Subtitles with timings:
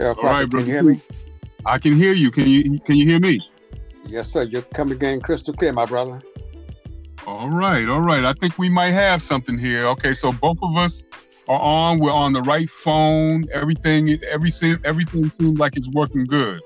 [0.00, 1.00] All right, can you hear me?
[1.66, 2.30] I can hear you.
[2.30, 3.40] Can you can you hear me?
[4.06, 4.42] Yes, sir.
[4.42, 6.22] You're coming again crystal clear, my brother.
[7.26, 8.24] All right, all right.
[8.24, 9.86] I think we might have something here.
[9.88, 11.02] Okay, so both of us
[11.48, 11.98] are on.
[11.98, 13.46] We're on the right phone.
[13.52, 16.60] Everything, everything, everything seems like it's working good.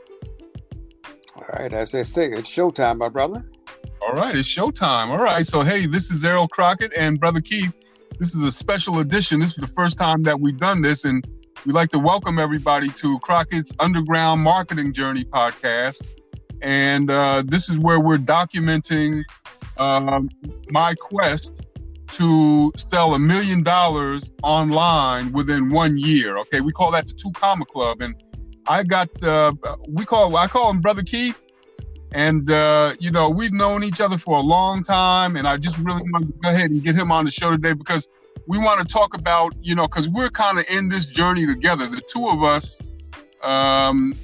[1.35, 3.45] All right, as they say, it's showtime, my brother.
[4.03, 5.09] All right, it's showtime.
[5.09, 7.73] All right, so hey, this is Errol Crockett and Brother Keith.
[8.19, 9.41] This is a special edition.
[9.41, 11.27] This is the first time that we've done this, and
[11.65, 16.03] we'd like to welcome everybody to Crockett's Underground Marketing Journey podcast.
[16.61, 19.23] And uh, this is where we're documenting
[19.79, 20.29] um,
[20.70, 21.53] my quest
[22.12, 26.37] to sell a million dollars online within one year.
[26.39, 28.15] Okay, we call that the Two Comma Club, and
[28.67, 29.53] I got uh,
[29.89, 31.41] we call I call him Brother Keith,
[32.11, 35.79] and uh, you know we've known each other for a long time, and I just
[35.79, 38.09] really want to go ahead and get him on the show today because
[38.46, 41.87] we want to talk about you know because we're kind of in this journey together.
[41.87, 42.80] The two of us
[43.42, 44.14] um,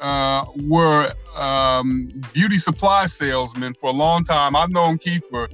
[0.00, 4.56] uh, were um, beauty supply salesmen for a long time.
[4.56, 5.48] I've known Keith for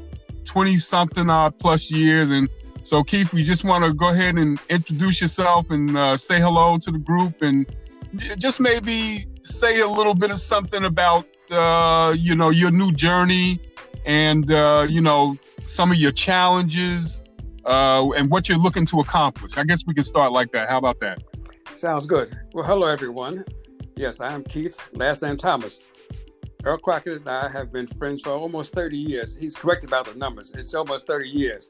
[0.44, 2.30] 20 something odd plus years.
[2.30, 2.48] And
[2.82, 6.78] so, Keith, we just want to go ahead and introduce yourself and uh, say hello
[6.78, 7.66] to the group and
[8.38, 13.60] just maybe say a little bit of something about, uh, you know, your new journey
[14.04, 17.20] and, uh, you know, some of your challenges
[17.66, 19.56] uh, and what you're looking to accomplish.
[19.56, 20.68] I guess we can start like that.
[20.68, 21.22] How about that?
[21.74, 22.36] Sounds good.
[22.52, 23.44] Well, hello, everyone.
[23.96, 25.80] Yes, I am Keith, last name Thomas.
[26.64, 29.36] Earl Crockett and I have been friends for almost 30 years.
[29.38, 30.50] He's correct about the numbers.
[30.54, 31.68] It's almost 30 years.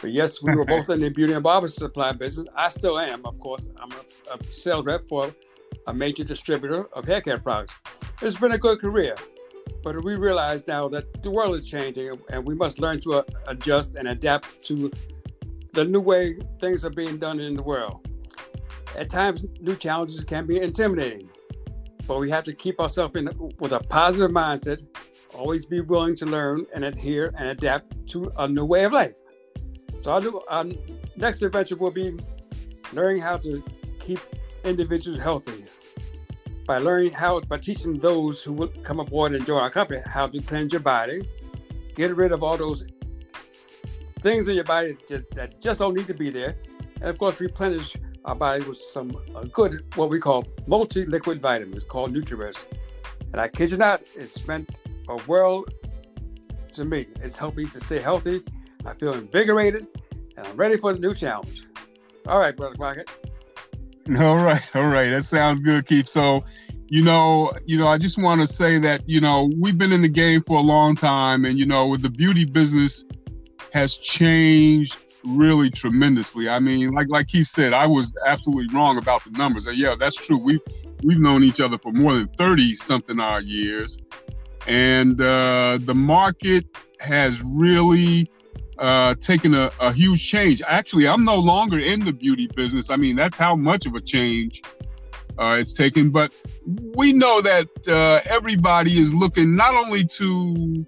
[0.00, 2.48] But yes, we were both in the beauty and barber supply business.
[2.56, 3.68] I still am, of course.
[3.76, 5.32] I'm a, a sales rep for
[5.86, 7.74] a major distributor of hair care products.
[8.20, 9.14] It's been a good career,
[9.84, 13.22] but we realize now that the world is changing and we must learn to uh,
[13.46, 14.90] adjust and adapt to
[15.72, 18.06] the new way things are being done in the world.
[18.96, 21.30] At times, new challenges can be intimidating
[22.06, 24.84] but we have to keep ourselves in with a positive mindset,
[25.34, 29.14] always be willing to learn and adhere and adapt to a new way of life.
[30.00, 30.64] So our, our
[31.16, 32.16] next adventure will be
[32.92, 33.62] learning how to
[33.98, 34.18] keep
[34.64, 35.64] individuals healthy
[36.66, 40.26] by learning how by teaching those who will come aboard and join our company how
[40.26, 41.28] to cleanse your body,
[41.94, 42.84] get rid of all those
[44.22, 44.96] things in your body
[45.34, 46.56] that just don't need to be there,
[46.96, 49.10] and of course replenish our body with some
[49.52, 52.64] good, what we call multi-liquid vitamins called NutriBurst.
[53.32, 55.72] And I kid you not, it's meant a world
[56.74, 57.06] to me.
[57.20, 58.42] It's helped me to stay healthy.
[58.84, 59.86] I feel invigorated,
[60.36, 61.64] and I'm ready for the new challenge.
[62.26, 63.10] All right, brother Crockett.
[64.18, 65.10] All right, all right.
[65.10, 66.08] That sounds good, Keith.
[66.08, 66.44] So,
[66.88, 70.02] you know, you know, I just want to say that you know we've been in
[70.02, 73.04] the game for a long time, and you know, with the beauty business
[73.72, 76.48] has changed really tremendously.
[76.48, 79.66] I mean, like like he said, I was absolutely wrong about the numbers.
[79.66, 80.38] And yeah, that's true.
[80.38, 80.60] We've
[81.02, 83.98] we've known each other for more than thirty something odd years,
[84.66, 86.66] and uh, the market
[87.00, 88.30] has really
[88.78, 90.62] uh, taken a, a huge change.
[90.66, 92.90] Actually, I'm no longer in the beauty business.
[92.90, 94.62] I mean, that's how much of a change
[95.38, 96.10] uh, it's taken.
[96.10, 96.34] But
[96.94, 100.84] we know that uh, everybody is looking not only to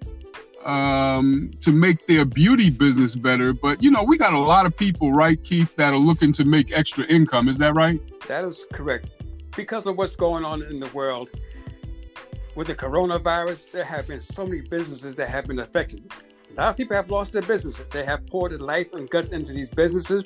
[0.65, 3.53] um, to make their beauty business better.
[3.53, 6.43] But you know, we got a lot of people, right, Keith, that are looking to
[6.43, 7.47] make extra income.
[7.47, 8.01] Is that right?
[8.27, 9.09] That is correct.
[9.55, 11.29] Because of what's going on in the world
[12.55, 16.11] with the coronavirus, there have been so many businesses that have been affected.
[16.51, 17.85] A lot of people have lost their businesses.
[17.91, 20.25] They have poured their life and guts into these businesses,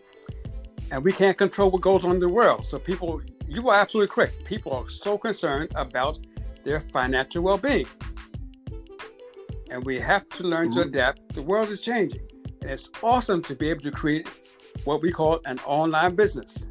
[0.91, 2.65] and we can't control what goes on in the world.
[2.65, 4.45] So, people, you are absolutely correct.
[4.45, 6.19] People are so concerned about
[6.63, 7.87] their financial well-being
[9.69, 10.89] and we have to learn to mm-hmm.
[10.89, 11.33] adapt.
[11.33, 12.27] The world is changing,
[12.61, 14.27] and it's awesome to be able to create
[14.83, 16.65] what we call an online business.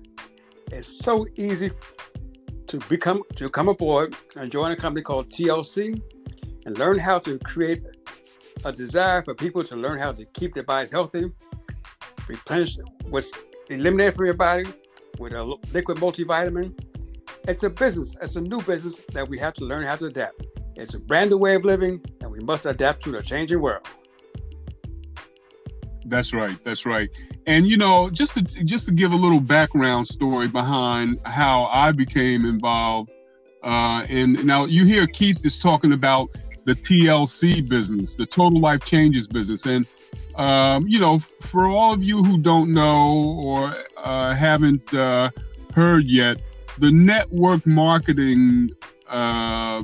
[0.70, 1.70] It's so easy
[2.66, 6.00] to become to come aboard and join a company called TLC
[6.66, 7.82] and learn how to create
[8.64, 11.30] a desire for people to learn how to keep their bodies healthy,
[12.28, 12.76] replenish
[13.08, 13.32] what's
[13.70, 14.66] eliminated from your body
[15.18, 16.78] with a liquid multivitamin.
[17.46, 20.42] It's a business, it's a new business that we have to learn how to adapt.
[20.78, 23.84] It's a brand new way of living, and we must adapt to the changing world.
[26.04, 26.56] That's right.
[26.62, 27.10] That's right.
[27.46, 31.90] And you know, just to just to give a little background story behind how I
[31.90, 33.10] became involved.
[33.64, 36.30] Uh, and now you hear Keith is talking about
[36.64, 39.84] the TLC business, the Total Life Changes business, and
[40.36, 41.18] um, you know,
[41.50, 45.30] for all of you who don't know or uh, haven't uh,
[45.74, 46.40] heard yet,
[46.78, 48.70] the network marketing
[49.08, 49.82] uh,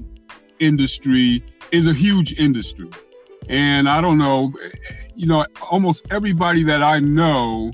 [0.59, 1.43] industry
[1.73, 2.89] is a huge industry.
[3.49, 4.53] And I don't know,
[5.15, 7.73] you know, almost everybody that I know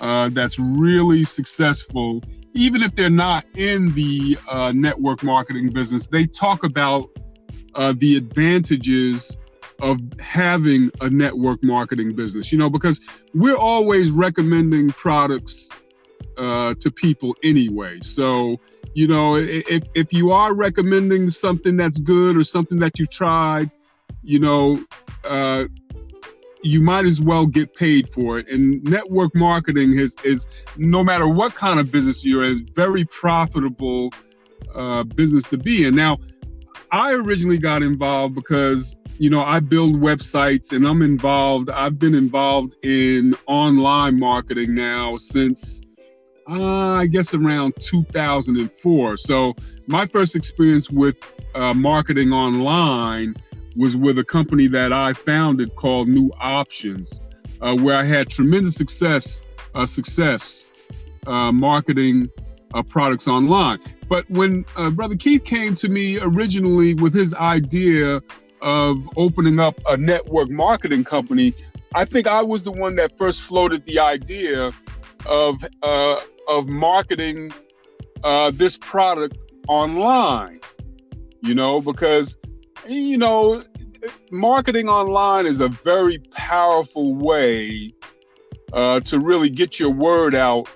[0.00, 2.22] uh, that's really successful
[2.58, 7.08] even if they're not in the uh, network marketing business, they talk about
[7.74, 9.36] uh, the advantages
[9.80, 12.50] of having a network marketing business.
[12.50, 13.00] You know, because
[13.32, 15.68] we're always recommending products
[16.36, 18.00] uh, to people anyway.
[18.02, 18.56] So,
[18.98, 23.70] you know, if if you are recommending something that's good or something that you tried,
[24.24, 24.84] you know,
[25.24, 25.66] uh,
[26.64, 28.48] you might as well get paid for it.
[28.48, 30.46] And network marketing is is
[30.76, 34.12] no matter what kind of business you're in, very profitable
[34.74, 35.94] uh, business to be in.
[35.94, 36.18] Now,
[36.90, 41.70] I originally got involved because you know I build websites and I'm involved.
[41.70, 45.82] I've been involved in online marketing now since
[46.48, 49.16] uh, I guess around 2004.
[49.18, 49.54] So
[49.86, 51.16] my first experience with
[51.54, 53.34] uh, marketing online
[53.76, 57.20] was with a company that I founded called New Options,
[57.60, 59.42] uh, where I had tremendous success
[59.74, 60.64] uh, success
[61.26, 62.28] uh, marketing
[62.74, 63.78] uh, products online.
[64.08, 68.22] But when Brother Keith came to me originally with his idea
[68.62, 71.54] of opening up a network marketing company,
[71.94, 74.72] I think I was the one that first floated the idea
[75.26, 77.52] of uh, of marketing
[78.52, 80.60] this product online.
[81.40, 82.36] You know, because
[82.86, 83.62] you know,
[84.30, 87.94] marketing online is a very powerful way
[88.72, 90.68] uh, to really get your word out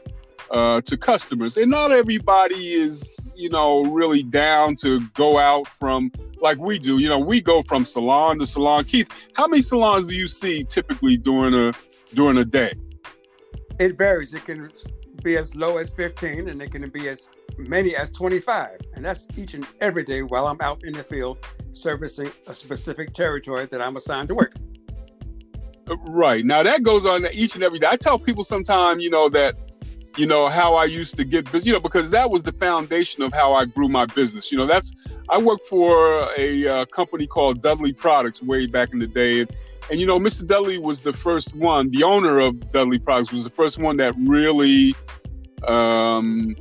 [0.51, 1.57] uh, to customers.
[1.57, 6.99] And not everybody is, you know, really down to go out from like we do.
[6.99, 8.85] You know, we go from salon to salon.
[8.85, 11.73] Keith, how many salons do you see typically during a
[12.15, 12.75] during a day?
[13.79, 14.35] It varies.
[14.35, 14.71] It can
[15.23, 18.79] be as low as 15 and it can be as many as 25.
[18.95, 21.39] And that's each and every day while I'm out in the field
[21.73, 24.55] servicing a specific territory that I'm assigned to work.
[26.09, 26.45] Right.
[26.45, 27.89] Now that goes on each and every day.
[27.91, 29.55] I tell people sometimes, you know, that,
[30.17, 33.23] you know, how I used to get business, you know, because that was the foundation
[33.23, 34.53] of how I grew my business.
[34.53, 34.93] You know, that's,
[35.29, 39.47] I worked for a uh, company called Dudley Products way back in the day.
[39.91, 40.47] And, you know, Mr.
[40.47, 44.15] Dudley was the first one, the owner of Dudley Products was the first one that
[44.19, 44.95] really,
[45.67, 46.57] um,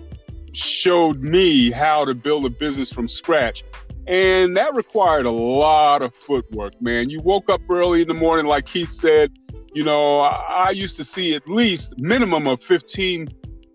[0.54, 3.64] showed me how to build a business from scratch.
[4.08, 7.10] And that required a lot of footwork, man.
[7.10, 9.32] You woke up early in the morning, like Keith said.
[9.74, 13.30] You know, I, I used to see at least minimum of 15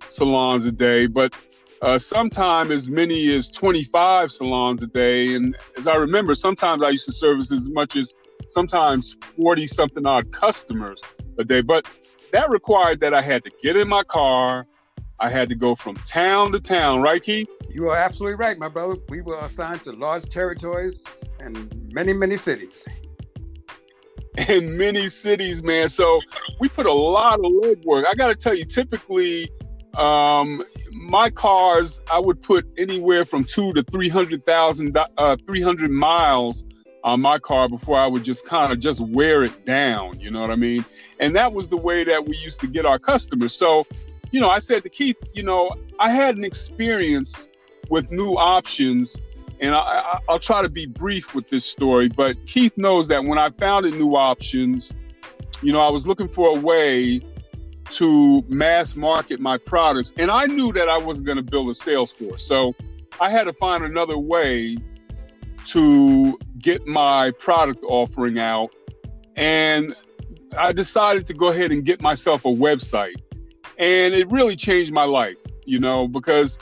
[0.09, 1.35] salons a day, but
[1.81, 5.35] uh, sometimes as many as 25 salons a day.
[5.35, 8.13] And as I remember, sometimes I used to service as much as
[8.49, 11.01] sometimes 40 something odd customers
[11.39, 11.61] a day.
[11.61, 11.87] But
[12.33, 14.67] that required that I had to get in my car,
[15.19, 17.49] I had to go from town to town, right, Keith?
[17.71, 18.97] You are absolutely right, my brother.
[19.09, 22.87] We were assigned to large territories and many, many cities.
[24.49, 25.89] In many cities, man.
[25.89, 26.21] So
[26.61, 28.05] we put a lot of legwork.
[28.07, 29.51] I got to tell you, typically,
[29.97, 30.63] um,
[30.93, 35.91] my cars, I would put anywhere from two to three hundred thousand, uh, three hundred
[35.91, 36.65] miles
[37.07, 40.21] on my car before I would just kind of just wear it down.
[40.21, 40.85] You know what I mean?
[41.19, 43.55] And that was the way that we used to get our customers.
[43.55, 43.87] So
[44.31, 47.49] you know, I said to Keith, you know, I had an experience
[47.89, 49.17] with new options,
[49.61, 52.09] and I, will try to be brief with this story.
[52.09, 54.93] But Keith knows that when I founded New Options,
[55.63, 57.21] you know, I was looking for a way
[57.91, 61.75] to mass market my products, and I knew that I wasn't going to build a
[61.75, 62.75] sales force, so
[63.21, 64.77] I had to find another way
[65.67, 68.71] to get my product offering out,
[69.37, 69.95] and
[70.57, 73.17] I decided to go ahead and get myself a website.
[73.79, 75.37] And it really changed my life
[75.67, 76.59] you know because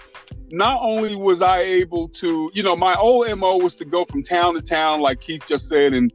[0.50, 4.22] not only was i able to you know my old mo was to go from
[4.22, 6.12] town to town like keith just said and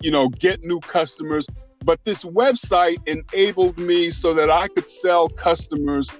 [0.00, 1.46] you know get new customers.
[1.84, 6.10] But this website enabled me so that i could sell customers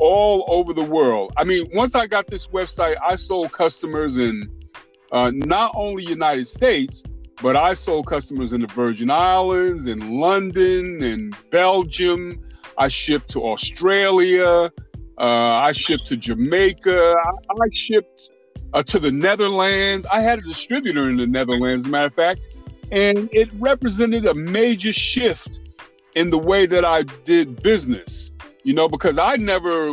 [0.00, 1.32] all over the world.
[1.36, 4.48] I mean once i got this website i sold customers in
[5.12, 7.02] uh, not only united states
[7.40, 12.42] but i sold customers in the virgin islands in london and belgium
[12.78, 14.72] I shipped to Australia.
[15.18, 17.14] Uh, I shipped to Jamaica.
[17.14, 18.30] I, I shipped
[18.72, 20.06] uh, to the Netherlands.
[20.10, 22.40] I had a distributor in the Netherlands, as a matter of fact,
[22.90, 25.60] and it represented a major shift
[26.14, 28.32] in the way that I did business.
[28.64, 29.92] You know, because I never,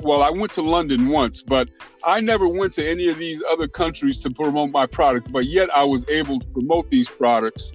[0.00, 1.68] well, I went to London once, but
[2.04, 5.68] I never went to any of these other countries to promote my product, but yet
[5.74, 7.72] I was able to promote these products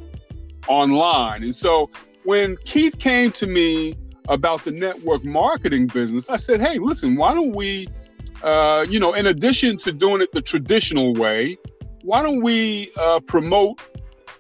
[0.68, 1.44] online.
[1.44, 1.92] And so
[2.24, 3.96] when Keith came to me
[4.28, 7.88] about the network marketing business, I said, hey, listen, why don't we,
[8.42, 11.60] uh, you know, in addition to doing it the traditional way,
[12.02, 13.80] why don't we uh, promote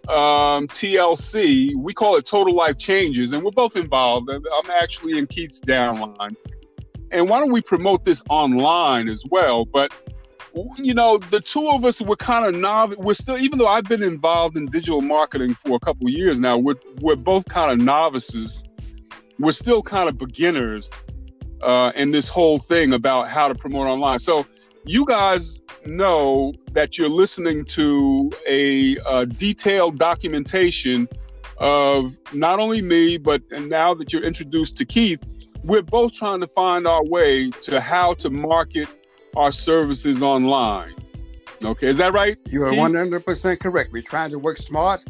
[0.09, 1.75] um, TLC?
[1.75, 4.29] We call it Total Life Changes, and we're both involved.
[4.29, 6.35] I'm actually in Keith's downline.
[7.11, 9.65] and why don't we promote this online as well?
[9.65, 9.93] But
[10.77, 12.97] you know, the two of us were kind of novice.
[12.97, 16.57] We're still, even though I've been involved in digital marketing for a couple years now,
[16.57, 18.63] we're we're both kind of novices.
[19.39, 20.91] We're still kind of beginners
[21.61, 24.19] uh, in this whole thing about how to promote online.
[24.19, 24.45] So
[24.85, 31.07] you guys know that you're listening to a, a detailed documentation
[31.57, 35.21] of not only me, but and now that you're introduced to Keith,
[35.63, 38.89] we're both trying to find our way to how to market
[39.35, 40.93] our services online.
[41.63, 42.37] Okay, is that right?
[42.47, 43.93] You are 100% correct.
[43.93, 45.05] We're trying to work smart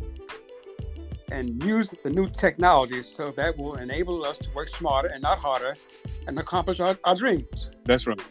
[1.31, 5.39] and use the new technologies so that will enable us to work smarter and not
[5.39, 5.75] harder
[6.27, 7.71] and accomplish our, our dreams.
[7.85, 8.21] That's right.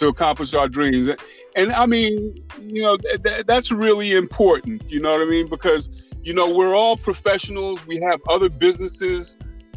[0.00, 1.10] To accomplish our dreams.
[1.56, 4.82] And I mean, you know, th- th- that's really important.
[4.90, 5.46] You know what I mean?
[5.46, 5.90] Because,
[6.22, 9.36] you know, we're all professionals, we have other businesses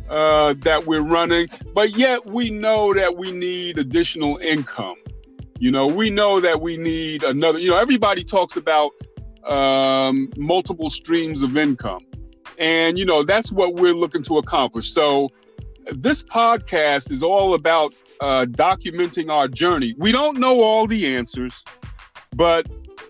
[0.09, 4.95] uh, that we're running, but yet we know that we need additional income.
[5.59, 8.91] You know, we know that we need another, you know, everybody talks about
[9.45, 12.05] um, multiple streams of income.
[12.57, 14.93] And, you know, that's what we're looking to accomplish.
[14.93, 15.29] So,
[15.91, 19.95] this podcast is all about uh, documenting our journey.
[19.97, 21.63] We don't know all the answers,
[22.35, 22.67] but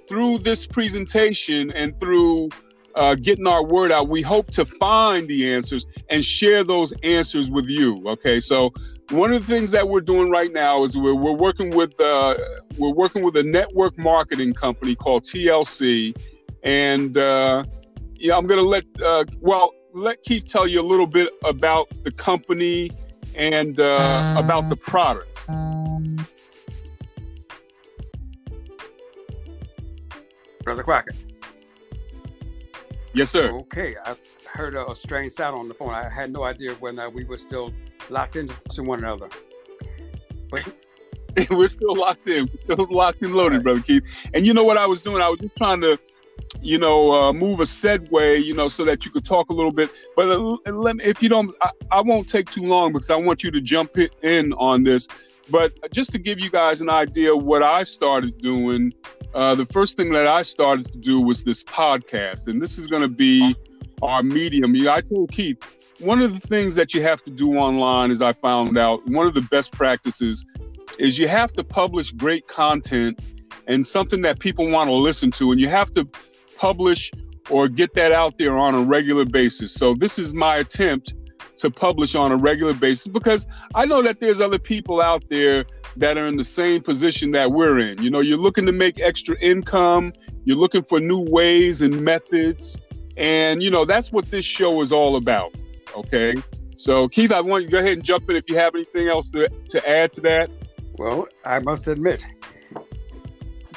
[0.07, 2.49] through this presentation and through
[2.95, 7.49] uh, getting our word out, we hope to find the answers and share those answers
[7.49, 8.07] with you.
[8.07, 8.71] Okay, so
[9.09, 12.35] one of the things that we're doing right now is we're, we're working with uh,
[12.77, 16.15] we're working with a network marketing company called TLC,
[16.63, 17.65] and uh,
[18.15, 22.11] yeah, I'm gonna let uh, well let Keith tell you a little bit about the
[22.11, 22.89] company
[23.35, 25.47] and uh, about the products.
[30.63, 31.15] Brother Crockett.
[33.13, 33.51] Yes, sir.
[33.51, 34.15] Okay, I
[34.51, 35.93] heard a, strange sound on the phone.
[35.93, 37.71] I had no idea whether we were still
[38.09, 39.29] locked into one another.
[40.49, 40.67] But
[41.51, 42.49] we're still locked in.
[42.67, 43.63] We're still locked and loaded, right.
[43.63, 44.03] brother Keith.
[44.33, 45.21] And you know what I was doing?
[45.21, 45.99] I was just trying to,
[46.61, 49.71] you know, uh, move a segue, you know, so that you could talk a little
[49.71, 49.89] bit.
[50.15, 53.15] But uh, let me, if you don't, I, I won't take too long because I
[53.15, 55.07] want you to jump in on this.
[55.49, 58.93] But just to give you guys an idea what I started doing
[59.33, 62.87] uh, the first thing that I started to do was this podcast, and this is
[62.87, 63.55] going to be
[64.01, 64.75] our medium.
[64.75, 65.57] You know, I told Keith,
[65.99, 69.25] one of the things that you have to do online, as I found out, one
[69.25, 70.45] of the best practices
[70.99, 73.19] is you have to publish great content
[73.67, 76.07] and something that people want to listen to, and you have to
[76.57, 77.11] publish
[77.49, 79.73] or get that out there on a regular basis.
[79.73, 81.13] So, this is my attempt
[81.57, 85.65] to publish on a regular basis because I know that there's other people out there
[85.97, 88.01] that are in the same position that we're in.
[88.01, 90.13] You know, you're looking to make extra income,
[90.45, 92.77] you're looking for new ways and methods.
[93.15, 95.53] And, you know, that's what this show is all about.
[95.95, 96.35] Okay.
[96.77, 99.07] So, Keith, I want you to go ahead and jump in if you have anything
[99.07, 100.49] else to, to add to that.
[100.97, 102.25] Well, I must admit,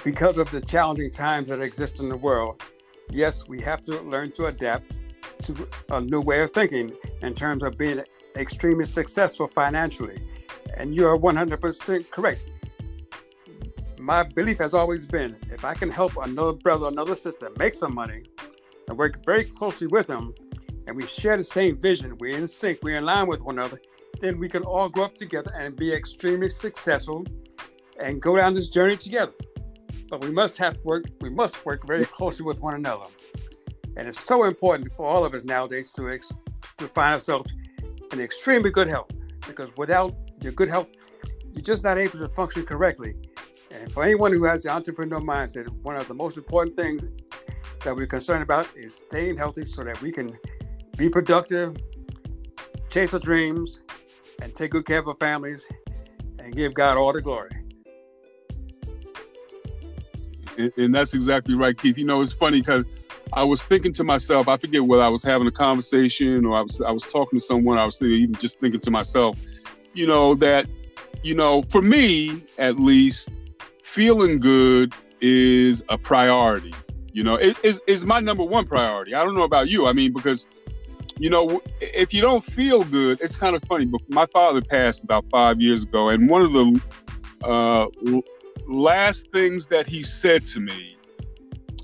[0.06, 2.62] because of the challenging times that exist in the world,
[3.10, 5.00] yes, we have to learn to adapt
[5.42, 8.00] to a new way of thinking in terms of being
[8.36, 10.22] extremely successful financially
[10.76, 12.40] and you are 100% correct.
[13.98, 17.92] My belief has always been if I can help another brother, another sister make some
[17.92, 18.22] money
[18.86, 20.32] and work very closely with them,
[20.86, 23.80] and we share the same vision, we're in sync, we're in line with one another,
[24.20, 27.24] then we can all grow up together and be extremely successful
[27.98, 29.32] and go down this journey together.
[30.08, 33.06] But we must have work, we must work very closely with one another.
[33.96, 36.32] And it's so important for all of us nowadays to, ex-
[36.78, 37.52] to find ourselves
[38.12, 39.10] in extremely good health
[39.46, 40.92] because without your good health,
[41.52, 43.14] you're just not able to function correctly.
[43.70, 47.06] And for anyone who has the entrepreneur mindset, one of the most important things
[47.84, 50.36] that we're concerned about is staying healthy so that we can
[50.96, 51.76] be productive,
[52.90, 53.82] chase our dreams,
[54.42, 55.66] and take good care of our families
[56.38, 57.65] and give God all the glory.
[60.58, 61.98] And, and that's exactly right, Keith.
[61.98, 62.84] You know, it's funny because
[63.32, 66.62] I was thinking to myself, I forget whether I was having a conversation or I
[66.62, 69.40] was I was talking to someone, I was thinking, even just thinking to myself,
[69.94, 70.66] you know, that,
[71.22, 73.30] you know, for me at least,
[73.82, 76.74] feeling good is a priority.
[77.12, 79.14] You know, it is is my number one priority.
[79.14, 79.86] I don't know about you.
[79.86, 80.46] I mean, because
[81.18, 83.86] you know, if you don't feel good, it's kind of funny.
[83.86, 86.80] But my father passed about five years ago, and one of the
[87.42, 87.86] uh,
[88.66, 90.96] last things that he said to me,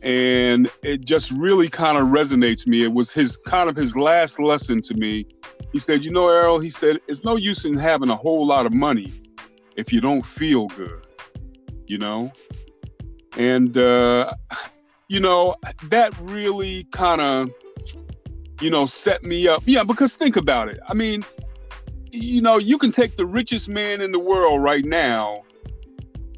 [0.02, 2.82] and it just really kind of resonates me.
[2.82, 5.26] It was his kind of his last lesson to me
[5.72, 8.66] he said, You know, Errol, he said, it's no use in having a whole lot
[8.66, 9.12] of money
[9.76, 11.06] if you don't feel good,
[11.86, 12.30] you know?
[13.38, 14.34] And, uh,
[15.08, 17.50] you know, that really kind of,
[18.60, 19.62] you know, set me up.
[19.64, 20.78] Yeah, because think about it.
[20.86, 21.24] I mean,
[22.10, 25.41] you know, you can take the richest man in the world right now.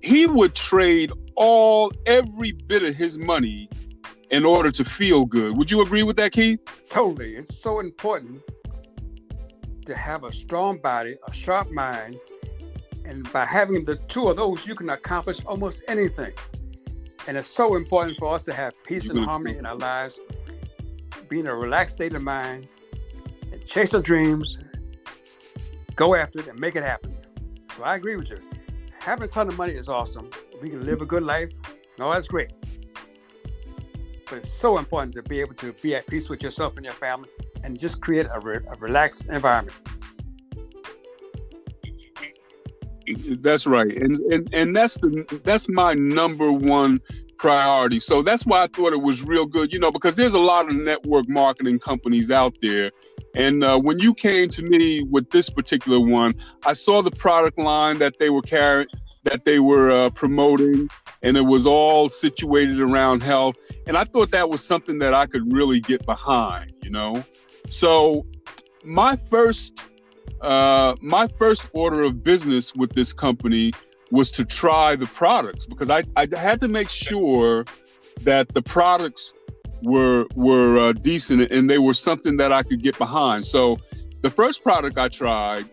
[0.05, 3.71] He would trade all every bit of his money
[4.31, 5.57] in order to feel good.
[5.57, 6.61] Would you agree with that, Keith?
[6.91, 7.37] Totally.
[7.37, 8.43] It's so important
[9.87, 12.17] to have a strong body, a sharp mind,
[13.07, 16.35] and by having the two of those, you can accomplish almost anything.
[17.27, 19.25] And it's so important for us to have peace and mm-hmm.
[19.25, 20.21] harmony in our lives,
[21.31, 22.69] be in a relaxed state of mind,
[23.53, 24.59] and chase our dreams,
[25.97, 27.17] go after it, and make it happen.
[27.75, 28.39] So I agree with you.
[29.05, 30.31] Having a ton of money is awesome.
[30.63, 31.53] We can live a good life.
[31.99, 32.55] No, that's great.
[34.31, 36.95] But it's so important to be able to be at peace with yourself and your
[36.95, 37.29] family
[37.63, 39.77] and just create a, re- a relaxed environment.
[43.43, 47.03] That's right, and and and that's the that's my number one
[47.45, 48.01] priority.
[48.01, 50.67] So that's why I thought it was real good, you know, because there's a lot
[50.67, 52.91] of network marketing companies out there.
[53.35, 57.59] And uh, when you came to me with this particular one, I saw the product
[57.59, 58.89] line that they were carrying,
[59.25, 60.89] that they were uh, promoting,
[61.23, 63.57] and it was all situated around health.
[63.87, 67.23] And I thought that was something that I could really get behind, you know.
[67.69, 68.25] So
[68.85, 69.79] my first
[70.41, 73.75] uh, my first order of business with this company
[74.15, 77.65] was to try the products because I, I had to make sure
[78.21, 79.33] that the products
[79.83, 83.45] were were uh, decent and they were something that I could get behind.
[83.45, 83.79] So
[84.23, 85.69] the first product I tried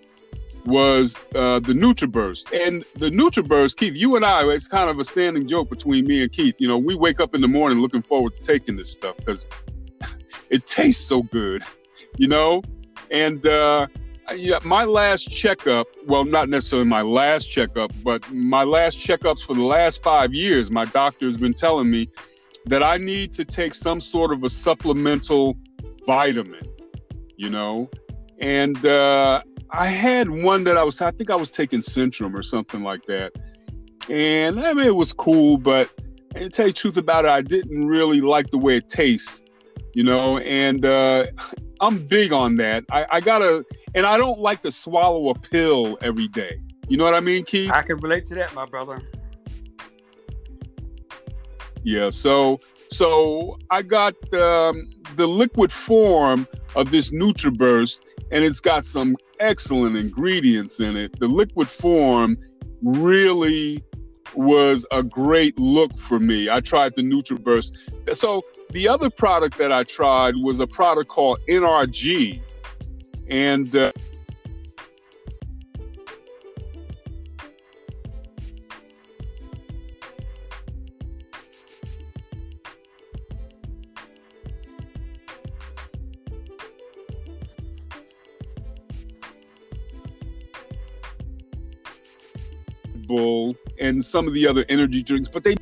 [0.66, 2.68] was uh, the NutriBurst.
[2.68, 6.24] And the NutriBurst, Keith, you and I, it's kind of a standing joke between me
[6.24, 6.60] and Keith.
[6.60, 9.48] You know, we wake up in the morning looking forward to taking this stuff because
[10.50, 11.64] it tastes so good,
[12.18, 12.62] you know?
[13.10, 13.88] And uh,
[14.36, 19.54] yeah, my last checkup, well, not necessarily my last checkup, but my last checkups for
[19.54, 22.10] the last five years, my doctor has been telling me
[22.66, 25.58] that I need to take some sort of a supplemental
[26.06, 26.62] vitamin,
[27.36, 27.90] you know?
[28.40, 32.44] And uh, I had one that I was, I think I was taking Centrum or
[32.44, 33.34] something like that.
[34.10, 35.90] And I mean, it was cool, but
[36.36, 39.42] to tell you the truth about it, I didn't really like the way it tastes,
[39.94, 40.38] you know?
[40.40, 41.28] And uh,
[41.80, 42.84] I'm big on that.
[42.92, 46.60] I, I gotta, and I don't like to swallow a pill every day.
[46.88, 47.72] You know what I mean, Keith?
[47.72, 49.02] I can relate to that, my brother.
[51.84, 52.10] Yeah.
[52.10, 58.02] So, so I got um, the liquid form of this NutriBurst,
[58.32, 61.20] and it's got some excellent ingredients in it.
[61.20, 62.38] The liquid form
[62.82, 63.84] really
[64.36, 66.50] was a great look for me.
[66.50, 68.16] I tried the NutriBurst.
[68.16, 72.42] So the other product that I tried was a product called NRG,
[73.28, 73.92] and uh,
[93.08, 95.56] Bull and some of the other energy drinks, but they